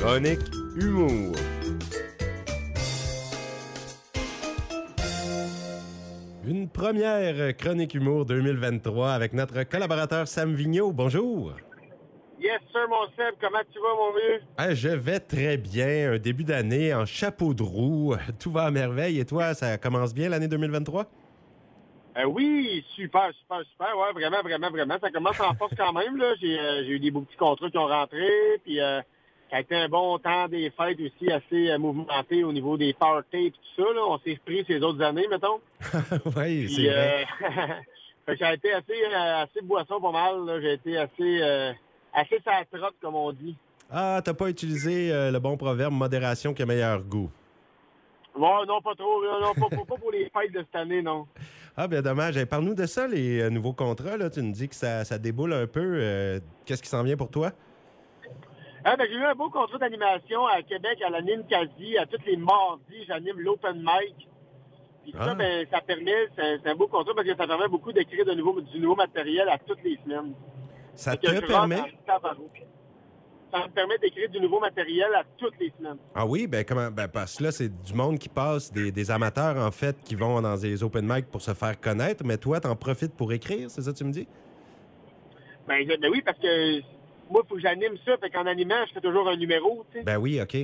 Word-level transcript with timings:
Chronique 0.00 0.40
Humour. 0.80 1.34
Une 6.46 6.70
première 6.70 7.54
Chronique 7.58 7.94
Humour 7.94 8.24
2023 8.24 9.10
avec 9.10 9.34
notre 9.34 9.62
collaborateur 9.64 10.26
Sam 10.26 10.54
Vigneault. 10.54 10.92
Bonjour. 10.92 11.52
Yes, 12.40 12.60
sir, 12.72 12.88
mon 12.88 13.06
Seb. 13.14 13.34
Comment 13.42 13.58
tu 13.70 13.78
vas, 13.78 13.94
mon 13.94 14.12
vieux? 14.12 14.40
Ah, 14.56 14.72
je 14.74 14.88
vais 14.88 15.20
très 15.20 15.58
bien. 15.58 16.12
Un 16.14 16.18
début 16.18 16.44
d'année 16.44 16.94
en 16.94 17.04
chapeau 17.04 17.52
de 17.52 17.62
roue. 17.62 18.14
Tout 18.40 18.50
va 18.50 18.62
à 18.62 18.70
merveille. 18.70 19.20
Et 19.20 19.26
toi, 19.26 19.52
ça 19.52 19.76
commence 19.76 20.14
bien 20.14 20.30
l'année 20.30 20.48
2023? 20.48 21.04
Euh, 22.16 22.24
oui, 22.24 22.82
super, 22.96 23.30
super, 23.38 23.60
super. 23.70 23.98
Ouais, 23.98 24.12
vraiment, 24.14 24.40
vraiment, 24.42 24.70
vraiment. 24.70 24.96
Ça 24.98 25.10
commence 25.10 25.38
en 25.40 25.54
force 25.56 25.74
quand 25.76 25.92
même. 25.92 26.16
là. 26.16 26.34
J'ai 26.40 26.58
euh, 26.58 26.84
j'ai 26.84 26.92
eu 26.92 27.00
des 27.00 27.10
beaux 27.10 27.20
petits 27.20 27.36
contrats 27.36 27.70
qui 27.70 27.76
ont 27.78 27.86
rentré. 27.86 28.26
Puis, 28.64 28.80
euh, 28.80 29.00
ça 29.50 29.56
a 29.56 29.60
été 29.60 29.74
un 29.76 29.88
bon 29.88 30.18
temps 30.18 30.48
des 30.48 30.70
fêtes 30.70 30.98
aussi 31.00 31.30
assez 31.30 31.70
euh, 31.70 31.78
mouvementé 31.78 32.44
au 32.44 32.52
niveau 32.52 32.76
des 32.76 32.92
parties 32.94 33.46
et 33.46 33.50
tout 33.50 33.58
ça. 33.76 33.82
Là. 33.94 34.00
On 34.06 34.18
s'est 34.18 34.34
repris 34.34 34.64
ces 34.66 34.80
autres 34.82 35.02
années, 35.02 35.26
mettons. 35.28 35.60
oui, 36.36 36.68
c'est 36.74 36.82
vrai. 36.88 37.24
euh, 37.42 37.46
fait 38.26 38.32
que 38.34 38.38
ça 38.38 38.48
a 38.48 38.54
été 38.54 38.72
assez, 38.72 38.92
euh, 39.12 39.42
assez 39.42 39.60
boisson 39.62 40.00
pas 40.00 40.12
mal. 40.12 40.60
J'ai 40.62 40.72
été 40.74 40.98
assez, 40.98 41.42
assez 42.14 42.40
sa 42.44 42.64
trotte, 42.72 42.94
comme 43.02 43.14
on 43.16 43.32
dit. 43.32 43.56
Ah, 43.90 44.20
t'as 44.24 44.34
pas 44.34 44.48
utilisé 44.48 45.12
euh, 45.12 45.32
le 45.32 45.40
bon 45.40 45.56
proverbe 45.56 45.92
modération 45.92 46.54
qui 46.54 46.62
a 46.62 46.66
meilleur 46.66 47.02
goût. 47.02 47.28
Ouais, 48.36 48.48
non, 48.68 48.80
pas 48.80 48.94
trop. 48.94 49.20
Non, 49.24 49.52
pas, 49.54 49.68
pas- 49.76 49.84
pas 49.84 49.96
pour 49.96 50.12
les 50.12 50.30
fêtes 50.30 50.52
de 50.52 50.58
cette 50.60 50.76
année, 50.76 51.02
non. 51.02 51.26
Ah, 51.76 51.86
bien 51.88 52.02
dommage. 52.02 52.44
Parle-nous 52.44 52.74
de 52.74 52.84
ça, 52.84 53.06
les 53.06 53.40
euh, 53.40 53.48
nouveaux 53.48 53.72
contrats. 53.72 54.16
Là. 54.16 54.28
Tu 54.28 54.42
nous 54.42 54.52
dis 54.52 54.68
que 54.68 54.74
ça, 54.74 55.04
ça 55.04 55.18
déboule 55.18 55.52
un 55.54 55.66
peu. 55.66 55.80
Euh, 55.80 56.38
Qu'est-ce 56.66 56.82
qui 56.82 56.88
s'en 56.88 57.02
vient 57.02 57.16
pour 57.16 57.30
toi? 57.30 57.52
Ah, 58.84 58.96
ben, 58.96 59.06
j'ai 59.10 59.16
eu 59.16 59.24
un 59.24 59.34
beau 59.34 59.50
contrat 59.50 59.78
d'animation 59.78 60.46
à 60.46 60.62
Québec, 60.62 61.02
à 61.06 61.10
la 61.10 61.20
quasi 61.48 61.98
À 61.98 62.06
tous 62.06 62.20
les 62.26 62.36
mardis, 62.36 63.04
j'anime 63.06 63.38
l'open 63.40 63.78
mic. 63.78 64.28
Puis 65.02 65.14
Ah. 65.18 65.26
ça, 65.26 65.34
ben, 65.34 65.66
ça 65.70 65.80
permet, 65.80 66.28
c'est 66.36 66.66
un 66.66 66.74
beau 66.74 66.86
contrat 66.86 67.14
parce 67.14 67.26
que 67.26 67.36
ça 67.36 67.46
permet 67.46 67.68
beaucoup 67.68 67.92
d'écrire 67.92 68.24
de 68.24 68.32
nouveau, 68.32 68.60
du 68.60 68.80
nouveau 68.80 68.96
matériel 68.96 69.48
à 69.48 69.58
toutes 69.58 69.82
les 69.82 69.98
semaines. 70.04 70.34
Ça 70.94 71.16
te 71.16 71.46
permet? 71.46 71.82
Ça 73.52 73.66
me 73.66 73.72
permet 73.72 73.98
d'écrire 73.98 74.28
du 74.30 74.38
nouveau 74.40 74.60
matériel 74.60 75.12
à 75.14 75.24
toutes 75.36 75.58
les 75.58 75.72
semaines. 75.76 75.98
Ah 76.14 76.24
oui, 76.24 76.46
ben 76.46 76.64
comment 76.64 76.88
ben 76.90 77.08
parce 77.08 77.36
que 77.36 77.44
là, 77.44 77.50
c'est 77.50 77.68
du 77.82 77.94
monde 77.94 78.18
qui 78.18 78.28
passe, 78.28 78.72
des, 78.72 78.92
des 78.92 79.10
amateurs 79.10 79.56
en 79.56 79.72
fait, 79.72 79.96
qui 80.04 80.14
vont 80.14 80.40
dans 80.40 80.56
des 80.56 80.84
open 80.84 81.04
mic 81.04 81.26
pour 81.30 81.42
se 81.42 81.52
faire 81.52 81.80
connaître, 81.80 82.24
mais 82.24 82.36
toi, 82.36 82.60
t'en 82.60 82.76
profites 82.76 83.14
pour 83.16 83.32
écrire, 83.32 83.68
c'est 83.68 83.82
ça 83.82 83.92
que 83.92 83.96
tu 83.96 84.04
me 84.04 84.12
dis? 84.12 84.28
Ben, 85.66 85.84
ben 85.86 86.10
oui, 86.12 86.22
parce 86.22 86.38
que 86.38 86.80
moi, 87.30 87.42
il 87.44 87.48
faut 87.48 87.54
que 87.56 87.60
j'anime 87.60 87.96
ça. 88.04 88.16
Fait 88.18 88.30
qu'en 88.30 88.46
animant, 88.46 88.84
je 88.88 88.92
fais 88.94 89.00
toujours 89.00 89.28
un 89.28 89.36
numéro, 89.36 89.84
tu 89.92 89.98
sais. 89.98 90.04
Ben 90.04 90.18
oui, 90.18 90.40
OK. 90.40 90.56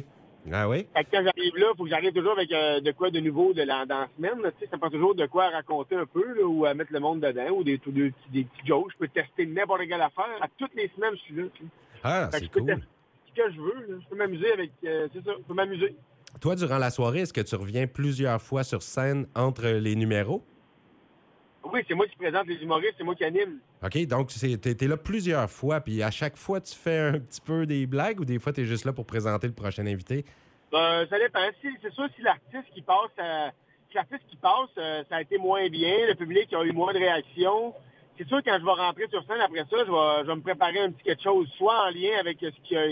Ah 0.53 0.69
oui? 0.69 0.87
Fait 0.95 1.03
que 1.05 1.11
quand 1.11 1.25
j'arrive 1.25 1.57
là, 1.57 1.67
il 1.73 1.77
faut 1.77 1.85
que 1.85 1.91
j'arrive 1.91 2.13
toujours 2.13 2.33
avec 2.33 2.53
euh, 2.53 2.81
de 2.81 2.93
quoi 2.93 3.11
de 3.11 3.19
nouveau 3.19 3.53
de 3.53 3.63
la, 3.63 3.85
dans 3.85 4.01
la 4.01 4.09
semaine. 4.17 4.41
là, 4.43 4.53
tu 4.53 4.59
sais, 4.61 4.67
ça 4.71 4.77
me 4.77 4.81
prend 4.81 4.91
toujours 4.91 5.15
de 5.17 5.27
quoi 5.27 5.49
raconter 5.51 5.97
un 5.97 6.07
peu 6.07 6.25
là, 6.39 6.45
ou 6.47 6.65
à 6.67 6.75
mettre 6.75 6.93
le 6.93 7.01
monde 7.01 7.21
dedans 7.21 7.49
ou 7.51 7.65
des, 7.65 7.79
petits- 7.79 8.13
des 8.33 8.45
petits 8.45 8.67
jokes. 8.67 8.93
Je 8.93 8.99
peux 8.99 9.09
tester 9.09 9.45
n'importe 9.47 9.81
quelle 9.89 10.01
affaire. 10.01 10.39
À 10.41 10.47
toutes 10.57 10.75
les 10.77 10.89
semaines, 10.95 11.15
je 11.15 11.21
suis 11.23 11.35
là. 11.35 11.43
Ah, 12.05 12.29
c'est 12.33 12.49
cool. 12.53 12.67
tester 12.67 12.83
ce 13.35 13.43
que 13.43 13.53
je 13.53 13.61
veux. 13.61 13.87
là. 13.89 13.99
Je 14.05 14.09
peux 14.09 14.17
m'amuser 14.17 14.53
avec... 14.53 14.71
euh, 14.85 15.09
c'est 15.13 15.25
ça, 15.25 15.33
je 15.37 15.43
peux 15.43 15.55
m'amuser. 15.55 15.97
Toi, 16.41 16.55
durant 16.55 16.79
la 16.79 16.91
soirée, 16.91 17.21
est-ce 17.23 17.33
que 17.33 17.41
tu 17.41 17.55
reviens 17.57 17.87
plusieurs 17.89 18.41
fois 18.41 18.63
sur 18.63 18.83
scène 18.83 19.27
entre 19.35 19.67
les 19.67 19.97
numéros? 19.97 20.45
Oui, 21.73 21.81
c'est 21.89 21.95
moi 21.95 22.07
qui 22.07 22.17
présente 22.17 22.47
les 22.47 22.57
humoristes, 22.63 22.95
c'est 22.99 23.05
moi 23.05 23.15
qui 23.15 23.25
anime. 23.25 23.59
OK, 23.85 24.07
donc 24.07 24.29
t'es 24.29 24.75
t'es 24.75 24.87
là 24.87 24.97
plusieurs 24.97 25.51
fois, 25.51 25.81
puis 25.81 26.03
à 26.03 26.11
chaque 26.11 26.37
fois, 26.37 26.61
tu 26.61 26.75
fais 26.75 26.99
un 26.99 27.19
petit 27.19 27.41
peu 27.41 27.67
des 27.67 27.87
blagues 27.87 28.21
ou 28.21 28.25
des 28.25 28.39
fois, 28.39 28.53
tu 28.53 28.63
es 28.63 28.65
juste 28.65 28.85
là 28.85 28.93
pour 28.93 29.07
présenter 29.07 29.47
le 29.47 29.53
prochain 29.53 29.87
invité? 29.87 30.25
Euh, 30.75 31.07
ça 31.09 31.19
dépend. 31.19 31.41
Si- 31.61 31.69
c'est 31.83 31.93
sûr, 31.93 32.07
si 32.17 32.23
l'artiste 32.23 32.73
qui 32.75 32.83
passe, 32.83 33.11
euh, 33.21 33.49
si 33.91 33.95
l'artiste 33.97 34.23
qui 34.29 34.37
passe, 34.37 34.71
euh, 34.79 35.03
ça 35.09 35.17
a 35.17 35.23
été 35.23 35.39
moins 35.39 35.69
bien, 35.69 36.07
le 36.09 36.15
public 36.15 36.53
a 36.53 36.63
eu 36.65 36.73
moins 36.73 36.93
de 36.93 36.99
réactions. 36.99 37.75
C'est 38.19 38.27
sûr, 38.27 38.41
quand 38.45 38.57
je 38.59 38.65
vais 38.65 38.71
rentrer 38.73 39.05
sur 39.11 39.23
scène 39.27 39.41
après 39.43 39.61
ça, 39.71 39.77
je 39.87 39.91
vais, 39.93 40.23
je 40.23 40.27
vais 40.27 40.37
me 40.37 40.41
préparer 40.41 40.81
un 40.81 40.91
petit 40.91 41.03
quelque 41.05 41.23
chose, 41.23 41.47
soit 41.59 41.87
en 41.87 41.91
lien 41.91 42.19
avec 42.19 42.39
ce 42.41 42.49
qui 42.67 42.77
a- 42.77 42.87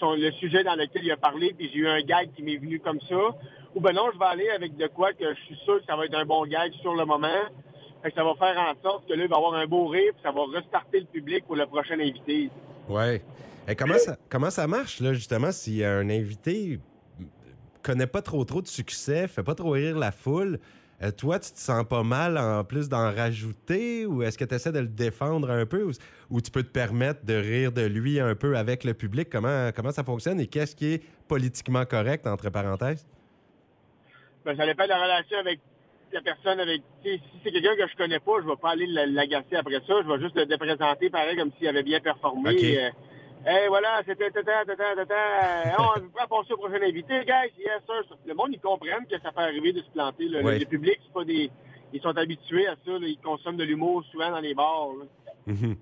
son- 0.00 0.14
le 0.14 0.30
sujet 0.32 0.64
dans 0.64 0.74
lequel 0.74 1.04
il 1.04 1.12
a 1.12 1.16
parlé, 1.16 1.52
puis 1.56 1.70
j'ai 1.72 1.80
eu 1.80 1.88
un 1.88 2.00
gag 2.00 2.30
qui 2.34 2.42
m'est 2.42 2.56
venu 2.56 2.80
comme 2.80 3.00
ça. 3.02 3.36
Ou 3.74 3.80
ben 3.80 3.92
non, 3.92 4.10
je 4.12 4.18
vais 4.18 4.24
aller 4.26 4.48
avec 4.50 4.76
de 4.76 4.86
quoi 4.86 5.12
que 5.12 5.32
je 5.34 5.40
suis 5.42 5.56
sûr 5.64 5.78
que 5.80 5.84
ça 5.86 5.94
va 5.96 6.06
être 6.06 6.14
un 6.14 6.24
bon 6.24 6.44
gag 6.46 6.72
sur 6.80 6.94
le 6.94 7.04
moment. 7.04 7.28
Fait 8.02 8.10
que 8.10 8.16
ça 8.16 8.24
va 8.24 8.34
faire 8.34 8.58
en 8.58 8.74
sorte 8.82 9.08
que 9.08 9.14
là, 9.14 9.24
il 9.24 9.30
va 9.30 9.36
avoir 9.36 9.54
un 9.54 9.66
beau 9.66 9.86
rire, 9.86 10.12
puis 10.12 10.22
ça 10.22 10.32
va 10.32 10.42
restarter 10.52 11.00
le 11.00 11.06
public 11.06 11.44
pour 11.46 11.56
le 11.56 11.66
prochain 11.66 11.94
invité. 11.94 12.50
Ouais. 12.88 13.22
Et 13.68 13.76
comment, 13.76 13.98
ça, 13.98 14.16
comment 14.28 14.50
ça 14.50 14.66
marche, 14.66 15.00
là, 15.00 15.12
justement, 15.12 15.52
si 15.52 15.84
un 15.84 16.08
invité 16.10 16.80
connaît 17.82 18.06
pas 18.06 18.22
trop 18.22 18.44
trop 18.44 18.60
de 18.60 18.66
succès, 18.66 19.28
fait 19.28 19.42
pas 19.42 19.54
trop 19.54 19.70
rire 19.70 19.98
la 19.98 20.10
foule, 20.10 20.58
euh, 21.02 21.10
toi, 21.10 21.38
tu 21.38 21.50
te 21.50 21.58
sens 21.58 21.84
pas 21.84 22.02
mal 22.02 22.38
en 22.38 22.62
plus 22.62 22.88
d'en 22.88 23.12
rajouter 23.12 24.06
ou 24.06 24.22
est-ce 24.22 24.38
que 24.38 24.44
tu 24.44 24.54
essaies 24.54 24.72
de 24.72 24.78
le 24.78 24.86
défendre 24.86 25.50
un 25.50 25.66
peu 25.66 25.84
ou, 25.84 25.90
ou 26.30 26.40
tu 26.40 26.50
peux 26.50 26.62
te 26.62 26.70
permettre 26.70 27.24
de 27.24 27.34
rire 27.34 27.72
de 27.72 27.82
lui 27.82 28.20
un 28.20 28.34
peu 28.36 28.56
avec 28.56 28.84
le 28.84 28.94
public? 28.94 29.28
Comment, 29.30 29.70
comment 29.74 29.90
ça 29.90 30.04
fonctionne 30.04 30.40
et 30.40 30.46
qu'est-ce 30.46 30.76
qui 30.76 30.94
est 30.94 31.02
politiquement 31.26 31.84
correct, 31.84 32.26
entre 32.26 32.50
parenthèses? 32.50 33.06
Ben, 34.44 34.56
ça 34.56 34.66
dépend 34.66 34.84
de 34.84 34.88
la 34.88 35.02
relation 35.02 35.38
avec 35.38 35.60
la 36.12 36.20
personne 36.20 36.60
avec 36.60 36.82
si 37.04 37.20
c'est 37.42 37.50
quelqu'un 37.50 37.76
que 37.76 37.88
je 37.90 37.96
connais 37.96 38.20
pas, 38.20 38.32
je 38.42 38.46
vais 38.48 38.56
pas 38.60 38.70
aller 38.72 38.86
la- 38.86 39.06
l'agacer 39.06 39.56
après 39.56 39.80
ça, 39.86 39.94
je 40.02 40.08
vais 40.12 40.20
juste 40.20 40.36
le 40.36 40.56
présenter 40.56 41.10
pareil 41.10 41.36
comme 41.36 41.50
s'il 41.58 41.68
avait 41.68 41.82
bien 41.82 42.00
performé. 42.00 42.50
Ok. 42.50 42.62
Euh, 42.62 42.90
hey, 43.46 43.68
voilà, 43.68 44.02
c'était 44.06 44.30
tata, 44.30 44.64
tata, 44.66 44.84
tata. 44.96 45.76
On 45.78 46.00
va 46.18 46.26
passer 46.28 46.52
au 46.52 46.56
prochain 46.58 46.82
invité, 46.82 47.20
guys. 47.24 47.52
Yes, 47.58 47.82
sir. 47.86 48.16
Le 48.26 48.34
monde, 48.34 48.50
ils 48.52 48.60
comprennent 48.60 49.06
que 49.10 49.18
ça 49.20 49.32
peut 49.32 49.40
arriver 49.40 49.72
de 49.72 49.80
se 49.80 49.90
planter. 49.90 50.28
là. 50.28 50.42
Le- 50.42 50.64
public, 50.66 50.98
c'est 51.04 51.12
pas 51.12 51.24
des. 51.24 51.50
Ils 51.92 52.00
sont 52.00 52.16
habitués 52.16 52.66
à 52.68 52.74
ça. 52.84 52.92
là. 52.92 53.06
Ils 53.06 53.18
consomment 53.22 53.56
de 53.58 53.64
l'humour 53.64 54.04
souvent 54.10 54.30
dans 54.30 54.40
les 54.40 54.54
bars. 54.54 54.88
là. 54.98 55.04
Mhm. 55.46 55.76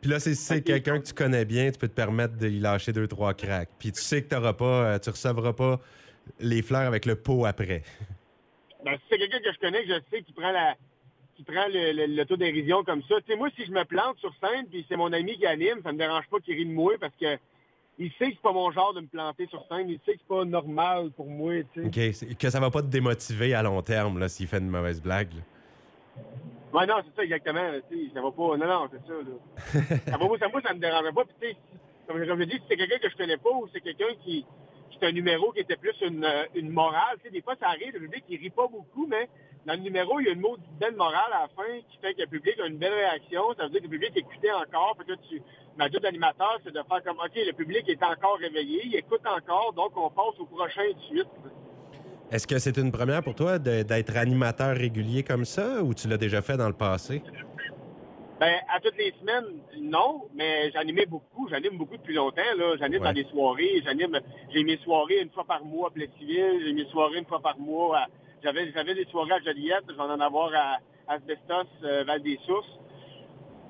Puis 0.00 0.10
là, 0.10 0.20
si 0.20 0.34
c'est 0.36 0.62
quelqu'un 0.62 1.00
que 1.00 1.06
tu 1.06 1.12
connais 1.14 1.44
bien, 1.44 1.70
tu 1.72 1.78
peux 1.78 1.88
te 1.88 1.94
permettre 1.94 2.36
de 2.36 2.46
lui 2.46 2.60
lâcher 2.60 2.92
deux, 2.92 3.08
trois 3.08 3.34
cracks. 3.34 3.68
Puis 3.78 3.90
tu 3.92 4.00
sais 4.00 4.22
que 4.22 4.28
t'auras 4.28 4.52
pas, 4.52 4.94
euh, 4.94 4.98
tu 4.98 5.10
recevras 5.10 5.52
pas 5.52 5.80
les 6.38 6.62
fleurs 6.62 6.86
avec 6.86 7.04
le 7.06 7.16
pot 7.16 7.46
après. 7.46 7.82
Ben, 8.84 8.94
si 8.96 9.02
c'est 9.10 9.18
quelqu'un 9.18 9.37
que 9.50 9.54
je 9.56 9.60
connais, 9.60 9.82
que 9.84 9.88
je 9.94 10.00
sais 10.10 10.22
qui 10.22 10.32
prend 10.32 10.52
la 10.52 10.74
qui 11.36 11.44
prend 11.44 11.66
le, 11.68 11.92
le, 11.92 12.06
l'autodérision 12.16 12.82
comme 12.82 13.02
ça. 13.04 13.14
Tu 13.20 13.30
sais, 13.32 13.36
moi, 13.36 13.48
si 13.56 13.64
je 13.64 13.70
me 13.70 13.84
plante 13.84 14.18
sur 14.18 14.34
scène, 14.42 14.66
puis 14.68 14.84
c'est 14.88 14.96
mon 14.96 15.12
ami 15.12 15.36
qui 15.38 15.46
anime, 15.46 15.80
ça 15.84 15.92
me 15.92 15.98
dérange 15.98 16.26
pas 16.28 16.40
qu'il 16.40 16.54
rit 16.56 16.66
de 16.66 16.72
moi 16.72 16.94
parce 17.00 17.14
que 17.14 17.38
il 18.00 18.10
sait 18.12 18.26
que 18.30 18.34
c'est 18.34 18.42
pas 18.42 18.52
mon 18.52 18.70
genre 18.72 18.92
de 18.94 19.00
me 19.00 19.06
planter 19.06 19.46
sur 19.46 19.64
scène. 19.68 19.88
Il 19.88 19.98
sait 20.04 20.14
que 20.14 20.18
c'est 20.20 20.28
pas 20.28 20.44
normal 20.44 21.10
pour 21.16 21.26
moi, 21.26 21.52
tu 21.74 21.88
sais. 21.90 22.14
OK. 22.32 22.36
Que 22.38 22.50
ça 22.50 22.58
va 22.60 22.70
pas 22.70 22.82
te 22.82 22.86
démotiver 22.88 23.54
à 23.54 23.62
long 23.62 23.82
terme 23.82 24.18
là, 24.18 24.28
s'il 24.28 24.46
fait 24.48 24.58
une 24.58 24.68
mauvaise 24.68 25.00
blague. 25.00 25.32
là. 25.34 25.40
Ouais, 26.72 26.86
non, 26.86 26.96
c'est 27.04 27.16
ça 27.16 27.24
exactement. 27.24 27.70
tu 27.90 27.96
sais, 28.08 28.10
ça 28.14 28.20
va 28.20 28.30
pas. 28.30 28.56
Non, 28.56 28.66
non, 28.66 28.88
c'est 28.90 29.06
ça. 29.06 29.14
Là. 29.14 29.96
ça 30.10 30.16
va, 30.18 30.24
moi, 30.26 30.38
ça, 30.38 30.48
moi, 30.48 30.60
ça 30.60 30.74
me 30.74 30.80
dérange 30.80 31.14
pas. 31.14 31.24
Puis, 31.24 31.34
tu 31.40 31.46
sais, 31.48 31.52
si- 31.54 32.06
comme, 32.06 32.24
je 32.24 32.44
dis, 32.44 32.52
si 32.56 32.62
c'est 32.68 32.76
quelqu'un 32.76 32.98
que 32.98 33.08
je 33.10 33.16
connais 33.16 33.36
pas 33.36 33.50
ou 33.50 33.68
c'est 33.72 33.80
quelqu'un 33.80 34.12
qui, 34.24 34.44
qui 34.90 34.98
est 34.98 35.08
un 35.08 35.12
numéro 35.12 35.52
qui 35.52 35.60
était 35.60 35.76
plus 35.76 35.94
une, 36.02 36.24
euh, 36.24 36.44
une 36.54 36.70
morale, 36.70 37.16
tu 37.18 37.24
sais, 37.24 37.30
des 37.30 37.42
fois, 37.42 37.54
ça 37.60 37.68
arrive, 37.68 37.92
le 37.94 38.00
public, 38.00 38.24
il 38.28 38.38
rit 38.38 38.50
pas 38.50 38.66
beaucoup, 38.66 39.06
mais 39.06 39.28
dans 39.66 39.74
le 39.74 39.80
numéro, 39.80 40.18
il 40.20 40.26
y 40.26 40.28
a 40.30 40.32
une 40.32 40.42
belle 40.80 40.96
morale 40.96 41.32
à 41.32 41.42
la 41.42 41.48
fin 41.48 41.80
qui 41.90 41.98
fait 41.98 42.14
que 42.14 42.22
le 42.22 42.26
public 42.26 42.58
a 42.60 42.66
une 42.66 42.78
belle 42.78 42.94
réaction. 42.94 43.42
Ça 43.56 43.64
veut 43.64 43.70
dire 43.70 43.80
que 43.80 43.84
le 43.86 43.90
public 43.90 44.12
écoutait 44.16 44.52
encore. 44.52 44.96
Que 44.96 45.10
là, 45.10 45.18
tu, 45.28 45.42
ma 45.76 45.88
job 45.90 46.02
d'animateur, 46.02 46.58
c'est 46.64 46.72
de 46.72 46.82
faire 46.88 47.02
comme, 47.04 47.18
OK, 47.18 47.34
le 47.34 47.52
public 47.52 47.88
est 47.88 48.02
encore 48.02 48.38
réveillé, 48.38 48.82
il 48.86 48.96
écoute 48.96 49.20
encore, 49.26 49.72
donc 49.74 49.92
on 49.96 50.10
passe 50.10 50.38
au 50.38 50.46
prochain 50.46 50.82
suite. 51.08 51.28
Est-ce 52.30 52.46
que 52.46 52.58
c'est 52.58 52.76
une 52.76 52.92
première 52.92 53.22
pour 53.22 53.34
toi 53.34 53.58
d'être 53.58 54.16
animateur 54.16 54.76
régulier 54.76 55.22
comme 55.22 55.44
ça 55.44 55.82
ou 55.82 55.94
tu 55.94 56.08
l'as 56.08 56.18
déjà 56.18 56.42
fait 56.42 56.56
dans 56.56 56.68
le 56.68 56.74
passé? 56.74 57.22
Ben, 58.40 58.54
à 58.72 58.78
toutes 58.80 58.96
les 58.96 59.12
semaines, 59.20 59.46
non, 59.80 60.22
mais 60.34 60.70
j'animais 60.70 61.06
beaucoup. 61.06 61.48
J'anime 61.48 61.76
beaucoup 61.76 61.96
depuis 61.96 62.14
longtemps. 62.14 62.42
Là. 62.56 62.76
J'anime 62.78 63.00
Ouais. 63.02 63.08
dans 63.08 63.12
des 63.14 63.24
soirées. 63.24 63.82
J'anime. 63.84 64.20
J'ai 64.50 64.62
mes 64.62 64.76
soirées 64.78 65.20
une 65.22 65.30
fois 65.30 65.44
par 65.44 65.64
mois 65.64 65.88
à 65.88 65.90
Plessisville. 65.90 66.62
J'ai 66.64 66.72
mes 66.72 66.84
soirées 66.86 67.18
une 67.18 67.26
fois 67.26 67.40
par 67.40 67.58
mois. 67.58 67.98
à- 67.98 68.06
J'avais, 68.44 68.70
j'avais 68.72 68.94
des 68.94 69.04
soirées 69.06 69.32
à 69.32 69.40
Joliette. 69.40 69.82
Je 69.88 69.94
vais 69.94 70.00
en 70.00 70.20
avoir 70.20 70.52
à 70.54 70.78
Asbestos, 71.08 71.66
euh, 71.82 72.04
Val-des-Sources. 72.04 72.78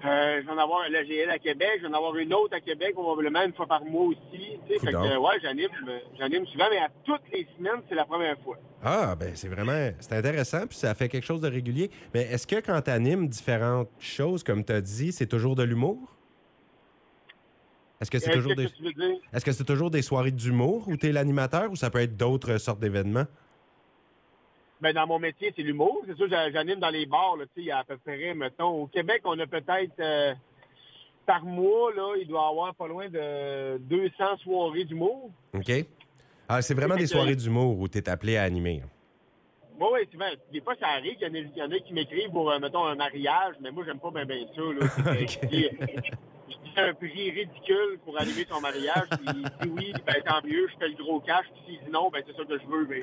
Euh, 0.04 0.40
je 0.40 0.46
vais 0.46 0.52
en 0.52 0.58
avoir 0.58 0.82
à 0.82 0.88
l'AGL 0.88 1.28
à 1.30 1.38
Québec. 1.38 1.72
Je 1.78 1.82
vais 1.82 1.88
en 1.88 1.96
avoir 1.96 2.14
une 2.16 2.32
autre 2.32 2.54
à 2.54 2.60
Québec, 2.60 2.92
probablement 2.94 3.42
une 3.42 3.52
fois 3.52 3.66
par 3.66 3.84
mois 3.84 4.06
aussi. 4.06 4.18
Tu 4.68 4.74
sais, 4.74 4.78
fait 4.78 4.92
que, 4.92 5.16
ouais, 5.18 5.34
j'anime, 5.42 5.68
j'anime 6.18 6.46
souvent, 6.46 6.66
mais 6.70 6.78
à 6.78 6.88
toutes 7.04 7.22
les 7.32 7.46
semaines, 7.56 7.82
c'est 7.88 7.96
la 7.96 8.04
première 8.04 8.38
fois. 8.40 8.56
Ah, 8.82 9.16
ben 9.18 9.32
c'est 9.34 9.48
vraiment 9.48 9.90
c'est 9.98 10.12
intéressant, 10.12 10.66
puis 10.68 10.78
ça 10.78 10.94
fait 10.94 11.08
quelque 11.08 11.24
chose 11.24 11.40
de 11.40 11.48
régulier. 11.48 11.90
Mais 12.14 12.22
est-ce 12.22 12.46
que 12.46 12.56
quand 12.60 12.80
tu 12.80 12.90
animes 12.90 13.28
différentes 13.28 13.90
choses, 13.98 14.44
comme 14.44 14.64
tu 14.64 14.72
as 14.72 14.80
dit, 14.80 15.10
c'est 15.10 15.26
toujours 15.26 15.56
de 15.56 15.64
l'humour? 15.64 15.98
Est-ce 18.00 18.12
que 18.12 18.20
c'est 18.20 18.30
Euh, 18.30 18.34
toujours 18.34 18.54
des? 18.54 18.68
Est-ce 19.32 19.44
que 19.44 19.50
c'est 19.50 19.64
toujours 19.64 19.90
des 19.90 20.02
soirées 20.02 20.30
d'humour 20.30 20.86
où 20.86 20.96
tu 20.96 21.08
es 21.08 21.12
l'animateur 21.12 21.72
ou 21.72 21.74
ça 21.76 21.90
peut 21.90 21.98
être 22.00 22.16
d'autres 22.16 22.58
sortes 22.58 22.78
d'événements? 22.78 23.26
Ben, 24.80 24.92
dans 24.92 25.06
mon 25.06 25.18
métier, 25.18 25.52
c'est 25.56 25.62
l'humour. 25.62 26.02
C'est 26.06 26.16
sûr, 26.16 26.28
j'a- 26.30 26.50
j'anime 26.52 26.78
dans 26.78 26.90
les 26.90 27.04
bars, 27.06 27.36
là, 27.36 27.44
tu 27.46 27.50
sais, 27.56 27.60
il 27.62 27.64
y 27.66 27.70
a 27.70 27.78
à 27.78 27.84
peu 27.84 27.96
près, 27.98 28.32
mettons, 28.34 28.82
au 28.82 28.86
Québec, 28.86 29.22
on 29.24 29.38
a 29.38 29.46
peut-être, 29.46 29.98
euh, 30.00 30.34
par 31.26 31.44
mois, 31.44 31.92
là, 31.94 32.14
il 32.20 32.26
doit 32.28 32.46
avoir 32.48 32.74
pas 32.74 32.86
loin 32.86 33.08
de 33.08 33.78
200 33.78 34.36
soirées 34.38 34.84
d'humour. 34.84 35.30
OK. 35.54 35.70
Ah, 36.48 36.62
c'est 36.62 36.74
vraiment 36.74 36.96
des 36.96 37.06
soirées 37.06 37.36
d'humour 37.36 37.78
où 37.78 37.88
tu 37.88 37.98
es 37.98 38.08
appelé 38.08 38.36
à 38.36 38.44
animer. 38.44 38.82
Oui, 39.80 39.86
oui, 39.92 40.00
souvent. 40.10 40.30
Des 40.52 40.60
fois, 40.60 40.74
ça 40.80 40.88
arrive. 40.88 41.16
Il 41.20 41.26
y 41.26 41.30
en 41.30 41.34
a, 41.34 41.38
il 41.38 41.56
y 41.56 41.62
en 41.62 41.70
a 41.70 41.78
qui 41.80 41.92
m'écrivent 41.92 42.30
pour, 42.30 42.50
euh, 42.50 42.58
mettons, 42.58 42.84
un 42.84 42.94
mariage, 42.96 43.54
mais 43.60 43.70
moi, 43.70 43.84
j'aime 43.86 44.00
pas 44.00 44.10
bien 44.10 44.24
ben 44.26 44.46
ça. 44.54 44.62
Là. 44.62 45.12
je, 46.50 46.56
dis, 46.56 46.72
un 46.76 46.94
prix 46.94 47.30
ridicule 47.30 47.98
pour 48.04 48.20
animer 48.20 48.46
son 48.50 48.60
mariage. 48.60 49.08
Puis 49.10 49.26
il 49.26 49.42
dit 49.42 49.74
oui, 49.76 49.92
ben 50.06 50.22
tant 50.24 50.40
mieux, 50.46 50.68
je 50.68 50.78
fais 50.78 50.88
le 50.88 51.02
gros 51.02 51.20
cash. 51.20 51.46
Puis 51.52 51.62
s'il 51.66 51.84
dit 51.84 51.90
non, 51.90 52.10
ben 52.10 52.22
c'est 52.26 52.36
ça 52.36 52.44
que 52.44 52.58
je 52.58 52.66
veux. 52.66 52.86
Mais... 52.88 53.00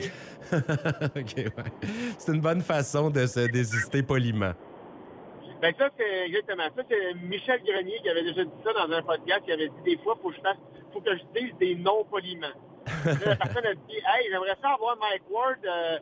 OK, 1.22 1.36
ouais. 1.38 1.90
C'est 2.18 2.34
une 2.34 2.42
bonne 2.42 2.62
façon 2.62 3.10
de 3.10 3.26
se 3.26 3.42
désister 3.52 4.04
poliment. 4.04 4.54
Ben 5.62 5.74
ça, 5.78 5.90
c'est 5.98 6.26
exactement 6.28 6.66
ça. 6.76 6.84
C'est 6.90 7.14
Michel 7.16 7.62
Grenier 7.64 8.00
qui 8.02 8.10
avait 8.10 8.24
déjà 8.24 8.44
dit 8.44 8.52
ça 8.64 8.74
dans 8.74 8.94
un 8.94 9.02
podcast. 9.02 9.42
Il 9.48 9.54
avait 9.54 9.70
dit 9.70 9.96
des 9.96 9.98
fois, 10.04 10.18
faut 10.22 10.30
que 10.30 10.36
je 10.36 10.42
fasse, 10.42 10.58
faut 10.94 11.02
que 11.02 11.16
je 11.16 11.40
dise 11.40 11.54
des 11.60 11.76
non 11.76 12.04
poliments. 12.04 12.48
Là, 13.06 13.14
la 13.26 13.36
personne 13.36 13.66
a 13.66 13.74
dit, 13.74 13.96
hey, 13.96 14.28
j'aimerais 14.30 14.56
ça 14.62 14.74
avoir 14.74 14.96
Mike 14.98 15.24
Ward 15.30 15.58
euh, 15.66 15.98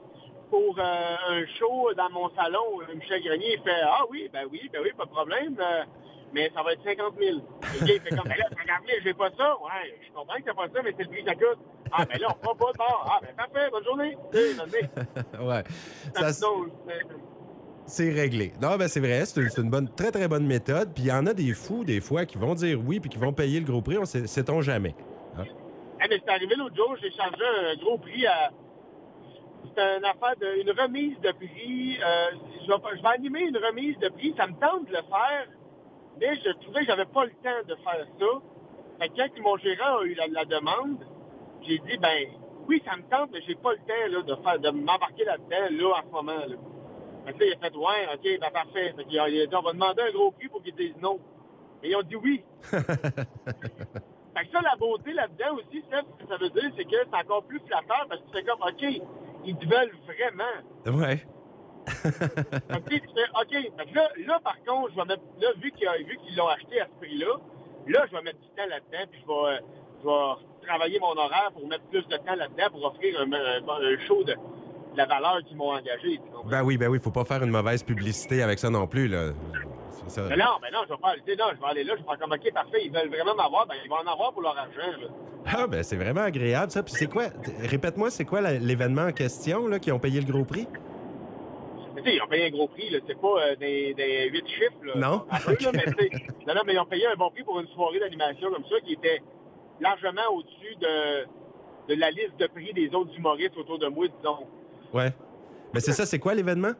pour 0.49 0.77
euh, 0.77 1.15
un 1.29 1.45
show 1.57 1.93
dans 1.95 2.09
mon 2.09 2.29
salon. 2.35 2.79
Michel 2.93 3.23
Grenier, 3.23 3.53
il 3.57 3.63
fait, 3.63 3.81
ah 3.85 4.01
oui, 4.09 4.29
ben 4.33 4.45
oui, 4.51 4.69
ben 4.71 4.81
oui, 4.83 4.91
pas 4.97 5.05
de 5.05 5.11
problème. 5.11 5.55
euh, 5.59 5.83
mais 6.33 6.51
ça 6.55 6.63
va 6.63 6.73
être 6.73 6.83
50 6.83 7.13
000. 7.19 7.37
Le 7.37 7.85
gars, 7.85 7.93
il 7.95 8.01
fait 8.01 8.09
comme, 8.09 8.23
ben 8.25 8.37
là, 8.37 8.45
50 8.49 8.87
000, 8.87 8.97
j'ai 9.03 9.13
pas 9.13 9.29
ça. 9.37 9.55
Ouais, 9.61 9.99
je 10.07 10.11
comprends 10.13 10.35
que 10.37 10.43
t'as 10.43 10.53
pas 10.53 10.67
ça, 10.73 10.81
mais 10.83 10.93
c'est 10.97 11.03
le 11.03 11.09
prix 11.09 11.23
que 11.23 11.29
ça 11.29 11.35
coûte. 11.35 11.59
Ah, 11.91 12.05
ben 12.05 12.19
là, 12.19 12.27
on 12.29 12.43
fera 12.43 12.55
pas 12.55 12.71
de 12.71 12.77
bord. 12.77 13.07
Ah, 13.11 13.19
ben 13.21 13.35
parfait, 13.35 13.69
bonne 13.71 13.83
journée. 13.83 14.17
Ouais. 15.39 15.63
Ça, 16.15 16.27
mais- 16.85 16.93
c'est 17.85 18.09
réglé. 18.11 18.53
Non, 18.61 18.77
ben 18.77 18.87
c'est 18.87 18.99
vrai, 19.01 19.25
c'est 19.25 19.41
une, 19.41 19.49
c'est 19.49 19.63
bonne, 19.63 19.89
très 19.93 20.11
très 20.11 20.27
bonne 20.27 20.45
méthode. 20.47 20.93
Puis 20.93 21.03
il 21.03 21.07
y 21.07 21.11
en 21.11 21.25
a 21.27 21.33
des 21.33 21.53
fous, 21.53 21.83
des 21.83 21.99
fois, 22.01 22.25
qui 22.25 22.37
vont 22.37 22.55
dire 22.55 22.79
oui 22.83 22.99
puis 22.99 23.09
qui 23.09 23.17
vont 23.17 23.33
payer 23.33 23.59
le 23.59 23.65
gros 23.65 23.81
prix. 23.81 23.97
On 23.97 24.05
sait, 24.05 24.25
sait-on 24.25 24.61
jamais. 24.61 24.95
Eh, 25.37 26.07
mais 26.09 26.19
c'est 26.25 26.31
arrivé 26.33 26.55
l'autre 26.55 26.75
jour, 26.75 26.95
j'ai 27.01 27.11
changé 27.11 27.43
un 27.71 27.75
gros 27.81 27.97
prix 27.97 28.25
à. 28.27 28.51
C'était 29.65 29.97
une 29.97 30.05
affaire 30.05 30.35
de. 30.39 30.61
une 30.61 30.71
remise 30.71 31.19
de 31.21 31.31
prix. 31.31 31.97
euh, 32.03 32.25
je, 32.61 32.67
vais, 32.71 32.97
je 32.97 33.01
vais 33.01 33.07
animer 33.09 33.41
une 33.43 33.57
remise 33.57 33.97
de 33.99 34.09
prix. 34.09 34.33
Ça 34.37 34.47
me 34.47 34.53
tente 34.53 34.85
de 34.87 34.91
le 34.91 35.01
faire, 35.03 35.47
mais 36.19 36.35
je 36.35 36.51
trouvais 36.63 36.81
que 36.81 36.87
j'avais 36.87 37.05
pas 37.05 37.25
le 37.25 37.31
temps 37.31 37.67
de 37.67 37.75
faire 37.75 38.05
ça. 38.19 38.25
Fait 38.99 39.09
que 39.09 39.15
quand 39.17 39.41
mon 39.41 39.57
gérant 39.57 39.99
a 39.99 40.03
eu 40.03 40.13
la, 40.13 40.27
la 40.27 40.45
demande, 40.45 41.05
j'ai 41.61 41.77
dit 41.79 41.97
ben 41.97 42.27
oui, 42.67 42.81
ça 42.85 42.95
me 42.95 43.03
tente, 43.03 43.31
mais 43.31 43.41
j'ai 43.47 43.55
pas 43.55 43.73
le 43.73 43.79
temps 43.79 44.11
là, 44.11 44.21
de 44.21 44.35
faire 44.41 44.59
de 44.59 44.69
m'embarquer 44.69 45.25
là-dedans 45.25 45.67
là 45.71 45.99
en 45.99 46.07
ce 46.07 46.11
moment. 46.11 46.45
Là. 46.45 46.55
Fait 47.25 47.33
que 47.33 47.39
là, 47.39 47.45
il 47.45 47.53
a 47.53 47.57
fait 47.57 47.75
ouais, 47.75 48.07
ok, 48.13 48.39
ben 48.41 48.51
parfait. 48.51 48.93
Fait 48.95 49.05
qu'il 49.05 49.19
a, 49.19 49.29
il 49.29 49.41
a 49.41 49.45
dit 49.45 49.55
on 49.55 49.61
va 49.61 49.73
demander 49.73 50.01
un 50.01 50.11
gros 50.11 50.31
prix 50.31 50.47
pour 50.49 50.61
qu'ils 50.61 50.75
disent 50.75 50.97
non. 51.01 51.19
Et 51.83 51.89
ils 51.89 51.95
ont 51.95 52.03
dit 52.03 52.15
oui. 52.15 52.43
Fait 54.35 54.45
que 54.45 54.51
ça, 54.51 54.61
la 54.61 54.75
beauté 54.75 55.13
là-dedans 55.13 55.57
aussi, 55.57 55.83
Steph, 55.87 56.05
ce 56.17 56.23
que 56.23 56.29
ça 56.29 56.37
veut 56.37 56.49
dire, 56.49 56.71
c'est 56.75 56.85
que 56.85 56.91
c'est 56.91 57.15
encore 57.15 57.43
plus 57.43 57.59
flatteur 57.67 58.07
parce 58.09 58.19
que 58.21 58.27
c'est 58.33 58.43
comme, 58.43 58.61
OK, 58.61 59.01
ils 59.45 59.55
te 59.55 59.65
veulent 59.65 59.95
vraiment. 60.07 60.99
Ouais. 60.99 61.23
OK. 61.87 62.89
Que 62.89 63.95
là, 63.95 64.09
là, 64.27 64.39
par 64.43 64.57
contre, 64.65 64.91
je 64.91 64.95
vais 64.95 65.05
mettre, 65.05 65.23
là, 65.41 65.47
vu 65.61 65.71
qu'ils 65.71 66.35
l'ont 66.37 66.47
acheté 66.47 66.81
à 66.81 66.85
ce 66.85 67.05
prix-là, 67.05 67.37
là, 67.87 68.05
je 68.11 68.15
vais 68.17 68.23
mettre 68.23 68.39
du 68.39 68.47
temps 68.49 68.67
là-dedans, 68.69 69.05
puis 69.11 69.21
je 69.21 69.27
vais, 69.27 69.55
euh, 69.55 69.59
je 70.01 70.07
vais 70.07 70.67
travailler 70.67 70.99
mon 70.99 71.11
horaire 71.17 71.51
pour 71.53 71.67
mettre 71.67 71.83
plus 71.85 72.05
de 72.07 72.17
temps 72.17 72.35
là-dedans 72.35 72.69
pour 72.71 72.85
offrir 72.85 73.19
un, 73.19 73.31
un- 73.31 73.93
un 73.93 74.07
show 74.07 74.23
de, 74.23 74.33
de 74.33 74.97
la 74.97 75.05
valeur 75.05 75.39
qu'ils 75.45 75.57
m'ont 75.57 75.71
engagé. 75.73 76.19
Ben 76.45 76.63
oui, 76.63 76.77
ben 76.77 76.87
oui, 76.89 76.99
faut 77.01 77.11
pas 77.11 77.25
faire 77.25 77.43
une 77.43 77.51
mauvaise 77.51 77.83
publicité 77.83 78.41
avec 78.43 78.59
ça 78.59 78.69
non 78.69 78.87
plus, 78.87 79.07
là. 79.07 79.31
Ça. 80.07 80.23
Mais 80.29 80.35
non, 80.35 80.57
mais 80.61 80.69
non, 80.71 80.79
je 80.85 80.89
vais 80.93 80.99
pas, 80.99 81.13
sais, 81.25 81.35
non, 81.37 81.45
je 81.55 81.61
vais 81.61 81.67
aller 81.67 81.83
là, 81.83 81.93
je 81.95 82.01
vais 82.01 82.07
faire 82.09 82.19
comme, 82.19 82.31
OK, 82.33 82.53
parfait, 82.53 82.81
ils 82.85 82.91
veulent 82.91 83.09
vraiment 83.09 83.35
m'avoir, 83.35 83.65
ben 83.67 83.75
ils 83.83 83.89
vont 83.89 83.95
en 83.97 84.11
avoir 84.11 84.33
pour 84.33 84.41
leur 84.41 84.57
argent, 84.57 84.91
là. 85.01 85.07
Ah, 85.45 85.67
ben 85.67 85.81
c'est 85.83 85.95
vraiment 85.95 86.21
agréable, 86.21 86.71
ça. 86.71 86.83
Puis 86.83 86.93
c'est 86.97 87.07
quoi, 87.07 87.25
répète-moi, 87.61 88.09
c'est 88.09 88.25
quoi 88.25 88.41
l'événement 88.41 89.03
en 89.03 89.11
question, 89.11 89.67
là, 89.67 89.79
qui 89.79 89.91
ont 89.91 89.99
payé 89.99 90.19
le 90.21 90.29
gros 90.31 90.43
prix? 90.45 90.67
Sais, 92.03 92.15
ils 92.15 92.21
ont 92.21 92.27
payé 92.27 92.45
un 92.47 92.49
gros 92.51 92.67
prix, 92.67 92.89
là. 92.89 92.99
C'est 93.07 93.19
pas 93.19 93.27
euh, 93.39 93.55
des, 93.55 93.93
des 93.93 94.29
8 94.29 94.47
chiffres, 94.47 94.83
là. 94.85 94.93
Non? 94.95 95.25
Eux, 95.47 95.57
là, 95.61 95.71
mais 95.73 95.83
tu 95.85 95.93
sais, 96.17 96.25
non, 96.47 96.53
non, 96.55 96.61
mais 96.65 96.73
ils 96.73 96.79
ont 96.79 96.85
payé 96.85 97.07
un 97.07 97.15
bon 97.15 97.29
prix 97.31 97.43
pour 97.43 97.59
une 97.59 97.67
soirée 97.69 97.99
d'animation 97.99 98.51
comme 98.51 98.65
ça 98.65 98.79
qui 98.85 98.93
était 98.93 99.21
largement 99.79 100.21
au-dessus 100.33 100.75
de, 100.81 101.23
de 101.93 101.99
la 101.99 102.11
liste 102.11 102.37
de 102.39 102.47
prix 102.47 102.73
des 102.73 102.93
autres 102.93 103.15
humoristes 103.17 103.57
autour 103.57 103.79
de 103.79 103.87
moi, 103.87 104.05
disons. 104.07 104.47
Ouais. 104.93 105.09
Mais 105.73 105.79
c'est 105.79 105.93
ça, 105.93 106.05
c'est 106.05 106.19
quoi 106.19 106.33
l'événement? 106.33 106.71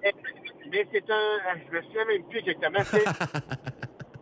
Mais 0.72 0.88
c'est 0.92 1.10
un. 1.10 1.38
ah, 1.48 1.56
Je 1.72 1.78
me 1.78 1.82
souviens 1.84 2.06
même 2.06 2.24
plus 2.26 2.40
exactement. 2.40 2.80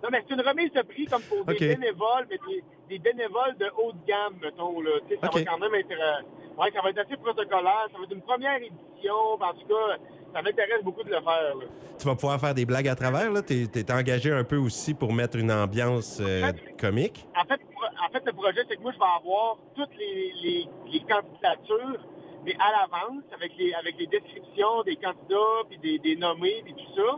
Non, 0.03 0.09
mais 0.11 0.23
c'est 0.27 0.33
une 0.33 0.41
remise 0.41 0.71
de 0.73 0.81
prix 0.81 1.05
comme 1.05 1.21
pour 1.21 1.45
des 1.45 1.59
bénévoles, 1.59 2.25
mais 2.27 2.39
des, 2.49 2.63
des 2.89 2.97
bénévoles 2.97 3.55
de 3.59 3.67
haut 3.77 3.91
de 3.91 4.03
gamme, 4.07 4.33
mettons. 4.41 4.81
Là. 4.81 4.93
Ça 5.21 5.29
va 5.31 5.43
quand 5.43 5.59
même 5.59 5.75
être. 5.75 5.91
euh, 5.91 6.57
ouais, 6.59 6.71
ça 6.73 6.81
va 6.81 6.89
être 6.89 6.97
assez 7.05 7.17
protocolaire. 7.17 7.85
Ça 7.91 7.97
va 7.99 8.03
être 8.05 8.11
une 8.11 8.23
première 8.23 8.55
édition. 8.57 9.13
En 9.39 9.53
tout 9.53 9.67
cas, 9.67 9.97
ça 10.33 10.41
m'intéresse 10.41 10.83
beaucoup 10.83 11.03
de 11.03 11.09
le 11.09 11.21
faire. 11.21 11.55
là. 11.55 11.65
Tu 11.99 12.05
vas 12.07 12.15
pouvoir 12.15 12.39
faire 12.39 12.53
des 12.53 12.65
blagues 12.65 12.87
à 12.87 12.95
travers, 12.95 13.31
là. 13.31 13.41
T'es 13.41 13.67
t'es 13.67 13.91
engagé 13.91 14.31
un 14.31 14.43
peu 14.43 14.57
aussi 14.57 14.93
pour 14.93 15.13
mettre 15.13 15.37
une 15.37 15.51
ambiance 15.51 16.19
euh, 16.21 16.51
comique. 16.79 17.25
En 17.35 17.45
fait, 17.45 17.61
en 18.07 18.11
fait, 18.11 18.23
le 18.25 18.33
projet, 18.33 18.61
c'est 18.69 18.75
que 18.77 18.81
moi, 18.81 18.91
je 18.93 18.97
vais 18.99 19.05
avoir 19.19 19.57
toutes 19.75 19.95
les, 19.97 20.33
les, 20.43 20.67
les 20.91 20.99
candidatures, 21.01 22.01
mais 22.45 22.55
à 22.59 22.71
l'avance, 22.71 23.23
avec 23.33 23.51
les, 23.57 23.73
avec 23.73 23.95
les 23.99 24.07
descriptions 24.07 24.81
des 24.85 24.95
candidats, 24.95 25.61
puis 25.69 25.77
des, 25.77 25.99
des 25.99 26.15
nommés, 26.15 26.61
puis 26.65 26.73
tout 26.73 26.95
ça. 26.95 27.17